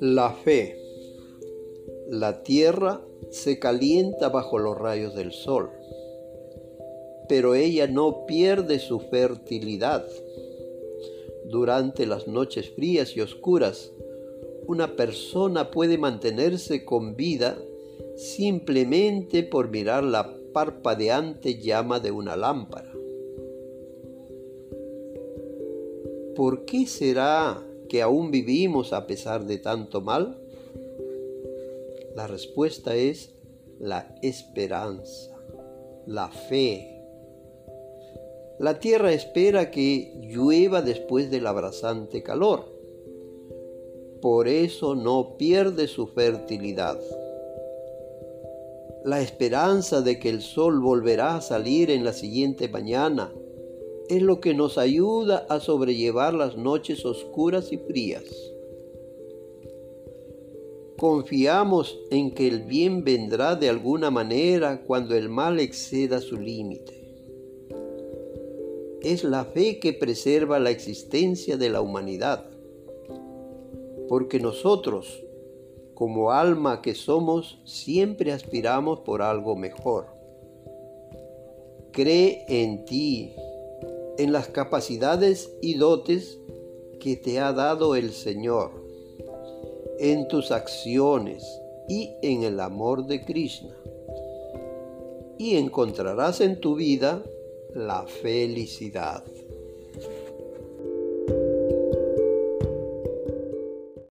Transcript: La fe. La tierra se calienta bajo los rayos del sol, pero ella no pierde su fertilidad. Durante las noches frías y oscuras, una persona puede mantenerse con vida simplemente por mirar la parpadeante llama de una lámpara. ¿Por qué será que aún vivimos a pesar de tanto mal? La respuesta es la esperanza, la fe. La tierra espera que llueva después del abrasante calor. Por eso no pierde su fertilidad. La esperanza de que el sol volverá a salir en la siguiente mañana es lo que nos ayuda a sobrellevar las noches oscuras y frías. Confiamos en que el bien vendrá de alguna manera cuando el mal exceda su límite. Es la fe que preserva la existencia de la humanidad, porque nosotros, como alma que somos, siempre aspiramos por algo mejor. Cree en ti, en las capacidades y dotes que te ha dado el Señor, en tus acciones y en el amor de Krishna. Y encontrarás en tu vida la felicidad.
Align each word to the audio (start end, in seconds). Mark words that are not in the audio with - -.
La 0.00 0.32
fe. 0.44 0.76
La 2.10 2.42
tierra 2.42 3.00
se 3.30 3.58
calienta 3.58 4.28
bajo 4.28 4.58
los 4.58 4.76
rayos 4.76 5.14
del 5.14 5.32
sol, 5.32 5.70
pero 7.28 7.54
ella 7.54 7.86
no 7.86 8.26
pierde 8.26 8.78
su 8.78 9.00
fertilidad. 9.00 10.06
Durante 11.46 12.04
las 12.04 12.28
noches 12.28 12.70
frías 12.70 13.16
y 13.16 13.22
oscuras, 13.22 13.92
una 14.66 14.96
persona 14.96 15.70
puede 15.70 15.96
mantenerse 15.96 16.84
con 16.84 17.16
vida 17.16 17.56
simplemente 18.16 19.44
por 19.44 19.70
mirar 19.70 20.04
la 20.04 20.34
parpadeante 20.52 21.58
llama 21.58 22.00
de 22.00 22.10
una 22.10 22.36
lámpara. 22.36 22.87
¿Por 26.38 26.66
qué 26.66 26.86
será 26.86 27.60
que 27.88 28.00
aún 28.00 28.30
vivimos 28.30 28.92
a 28.92 29.08
pesar 29.08 29.44
de 29.44 29.58
tanto 29.58 30.00
mal? 30.00 30.38
La 32.14 32.28
respuesta 32.28 32.94
es 32.94 33.32
la 33.80 34.14
esperanza, 34.22 35.36
la 36.06 36.28
fe. 36.28 37.02
La 38.60 38.78
tierra 38.78 39.12
espera 39.12 39.72
que 39.72 40.12
llueva 40.30 40.80
después 40.80 41.28
del 41.28 41.44
abrasante 41.44 42.22
calor. 42.22 42.66
Por 44.22 44.46
eso 44.46 44.94
no 44.94 45.36
pierde 45.38 45.88
su 45.88 46.06
fertilidad. 46.06 47.00
La 49.04 49.20
esperanza 49.20 50.02
de 50.02 50.20
que 50.20 50.28
el 50.28 50.42
sol 50.42 50.78
volverá 50.78 51.34
a 51.34 51.40
salir 51.40 51.90
en 51.90 52.04
la 52.04 52.12
siguiente 52.12 52.68
mañana 52.68 53.32
es 54.08 54.22
lo 54.22 54.40
que 54.40 54.54
nos 54.54 54.78
ayuda 54.78 55.46
a 55.48 55.60
sobrellevar 55.60 56.34
las 56.34 56.56
noches 56.56 57.04
oscuras 57.04 57.72
y 57.72 57.78
frías. 57.78 58.24
Confiamos 60.98 61.96
en 62.10 62.32
que 62.32 62.48
el 62.48 62.62
bien 62.62 63.04
vendrá 63.04 63.54
de 63.54 63.68
alguna 63.68 64.10
manera 64.10 64.82
cuando 64.84 65.14
el 65.14 65.28
mal 65.28 65.60
exceda 65.60 66.20
su 66.20 66.36
límite. 66.36 66.98
Es 69.02 69.22
la 69.22 69.44
fe 69.44 69.78
que 69.78 69.92
preserva 69.92 70.58
la 70.58 70.70
existencia 70.70 71.56
de 71.56 71.70
la 71.70 71.80
humanidad, 71.82 72.46
porque 74.08 74.40
nosotros, 74.40 75.22
como 75.94 76.32
alma 76.32 76.82
que 76.82 76.96
somos, 76.96 77.60
siempre 77.64 78.32
aspiramos 78.32 79.00
por 79.00 79.22
algo 79.22 79.54
mejor. 79.54 80.06
Cree 81.92 82.44
en 82.48 82.84
ti, 82.86 83.34
en 84.18 84.32
las 84.32 84.48
capacidades 84.48 85.50
y 85.62 85.74
dotes 85.74 86.38
que 87.00 87.16
te 87.16 87.38
ha 87.38 87.52
dado 87.52 87.94
el 87.94 88.12
Señor, 88.12 88.72
en 89.98 90.26
tus 90.28 90.50
acciones 90.50 91.44
y 91.88 92.10
en 92.22 92.42
el 92.42 92.60
amor 92.60 93.06
de 93.06 93.24
Krishna. 93.24 93.76
Y 95.38 95.56
encontrarás 95.56 96.40
en 96.40 96.60
tu 96.60 96.74
vida 96.74 97.22
la 97.72 98.04
felicidad. 98.06 99.24